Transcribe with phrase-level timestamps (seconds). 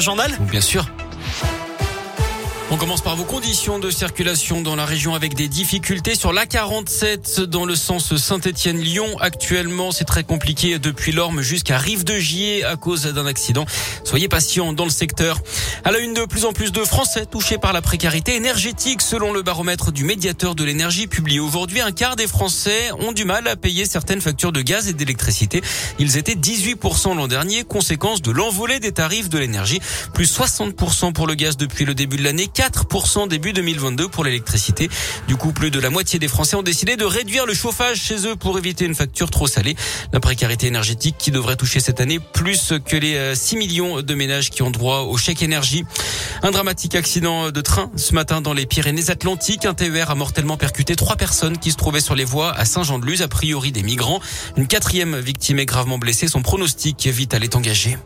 [0.00, 0.86] Journal Bien sûr.
[2.70, 7.44] On commence par vos conditions de circulation dans la région avec des difficultés sur l'A47
[7.44, 9.16] dans le sens Saint-Étienne-Lyon.
[9.20, 13.64] Actuellement, c'est très compliqué depuis l'Orme jusqu'à Rive de Gier à cause d'un accident.
[14.04, 15.38] Soyez patients dans le secteur.
[15.82, 19.32] À la une de plus en plus de Français touchés par la précarité énergétique selon
[19.32, 21.80] le baromètre du médiateur de l'énergie publié aujourd'hui.
[21.80, 25.62] Un quart des Français ont du mal à payer certaines factures de gaz et d'électricité.
[25.98, 29.80] Ils étaient 18% l'an dernier, conséquence de l'envolée des tarifs de l'énergie.
[30.12, 32.50] Plus 60% pour le gaz depuis le début de l'année.
[32.58, 34.90] 4% début 2022 pour l'électricité.
[35.28, 38.26] Du coup, plus de la moitié des Français ont décidé de réduire le chauffage chez
[38.26, 39.76] eux pour éviter une facture trop salée.
[40.12, 44.14] La précarité énergétique qui devrait toucher cette année plus que les 6 euh, millions de
[44.14, 45.84] ménages qui ont droit au chèque énergie.
[46.42, 49.64] Un dramatique accident de train ce matin dans les Pyrénées-Atlantiques.
[49.64, 53.22] Un TER a mortellement percuté trois personnes qui se trouvaient sur les voies à Saint-Jean-de-Luz,
[53.22, 54.20] a priori des migrants.
[54.56, 56.26] Une quatrième victime est gravement blessée.
[56.26, 57.96] Son pronostic vital est engagé.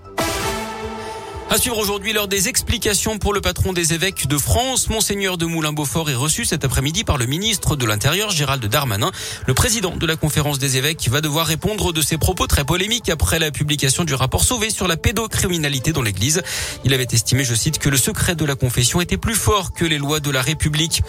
[1.53, 5.45] À suivre aujourd'hui lors des explications pour le patron des évêques de France, Monseigneur de
[5.45, 9.11] Moulin-Beaufort est reçu cet après-midi par le ministre de l'Intérieur, Gérald Darmanin.
[9.47, 13.11] Le président de la conférence des évêques va devoir répondre de ses propos très polémiques
[13.11, 16.41] après la publication du rapport Sauvé sur la pédocriminalité dans l'église.
[16.85, 19.85] Il avait estimé, je cite, que le secret de la confession était plus fort que
[19.85, 21.03] les lois de la République.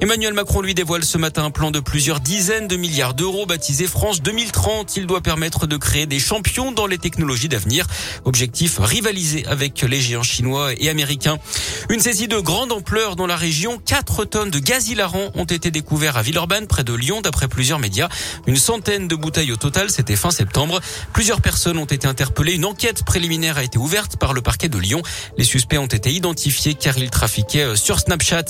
[0.00, 3.86] Emmanuel Macron lui dévoile ce matin un plan de plusieurs dizaines de milliards d'euros baptisé
[3.86, 4.96] France 2030.
[4.96, 7.86] Il doit permettre de créer des champions dans les technologies d'avenir.
[8.24, 11.38] Objectif rivaliser avec les géants chinois et américains.
[11.88, 13.78] Une saisie de grande ampleur dans la région.
[13.84, 17.78] 4 tonnes de gaz hilarant ont été découvertes à Villeurbanne, près de Lyon, d'après plusieurs
[17.78, 18.08] médias.
[18.46, 20.80] Une centaine de bouteilles au total, c'était fin septembre.
[21.12, 22.54] Plusieurs personnes ont été interpellées.
[22.54, 25.02] Une enquête préliminaire a été ouverte par le parquet de Lyon.
[25.36, 28.44] Les suspects ont été identifiés car ils trafiquaient euh, sur Snapchat.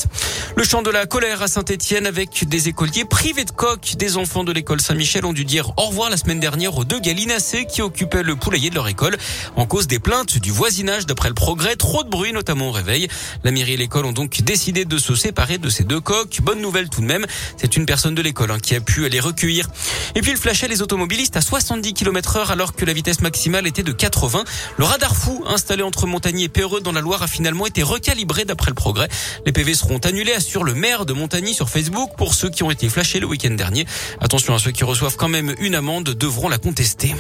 [0.57, 3.95] Le chant de la colère à Saint-Etienne avec des écoliers privés de coq.
[3.97, 7.01] Des enfants de l'école Saint-Michel ont dû dire au revoir la semaine dernière aux deux
[7.01, 9.17] gallinacés qui occupaient le poulailler de leur école
[9.57, 11.77] en cause des plaintes du voisinage le progrès.
[11.77, 13.09] Trop de bruit, notamment au réveil.
[13.45, 16.41] La mairie et l'école ont donc décidé de se séparer de ces deux coqs.
[16.43, 17.27] Bonne nouvelle tout de même.
[17.57, 19.69] C'est une personne de l'école hein, qui a pu les recueillir.
[20.15, 23.67] Et puis il flashait les automobilistes à 70 km heure alors que la vitesse maximale
[23.67, 24.45] était de 80.
[24.77, 28.45] Le radar fou installé entre Montagny et Perreux dans la Loire a finalement été recalibré
[28.45, 29.09] d'après le progrès.
[29.47, 32.71] Les PV seront annulés, assure le maire de Montagny sur Facebook pour ceux qui ont
[32.71, 33.87] été flashés le week-end dernier.
[34.21, 37.15] Attention à ceux qui reçoivent quand même une amende devront la contester.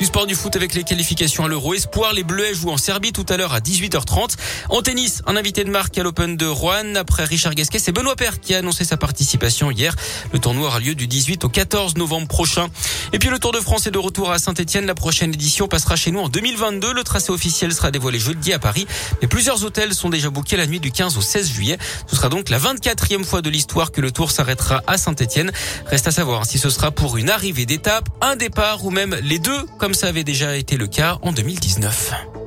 [0.00, 2.14] Du sport du foot avec les qualifications à l'Euro Espoir.
[2.14, 4.30] Les Bleuets jouent en Serbie tout à l'heure à 18h30.
[4.70, 6.94] En tennis, un invité de marque à l'Open de Rouen.
[6.94, 9.94] Après Richard Gasquet, c'est Benoît Père qui a annoncé sa participation hier.
[10.32, 12.68] Le tournoi aura lieu du 18 au 14 novembre prochain.
[13.12, 14.86] Et puis le Tour de France est de retour à Saint-Etienne.
[14.86, 16.94] La prochaine édition passera chez nous en 2022.
[16.94, 18.86] Le tracé officiel sera dévoilé jeudi à Paris.
[19.20, 21.76] Mais plusieurs hôtels sont déjà bookés la nuit du 15 au 16 juillet.
[22.06, 25.52] Ce sera donc la 24e fois de l'histoire que le Tour s'arrêtera à Saint-Etienne.
[25.84, 29.38] Reste à savoir si ce sera pour une arrivée d'étape, un départ ou même les
[29.38, 32.39] deux, comme ça avait déjà été le cas en 2019.